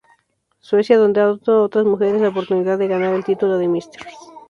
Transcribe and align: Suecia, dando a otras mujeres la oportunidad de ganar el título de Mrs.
Suecia, 0.59 0.97
dando 0.97 1.19
a 1.45 1.61
otras 1.61 1.85
mujeres 1.85 2.19
la 2.23 2.29
oportunidad 2.29 2.79
de 2.79 2.87
ganar 2.87 3.13
el 3.13 3.23
título 3.23 3.59
de 3.59 3.65
Mrs. 3.67 3.89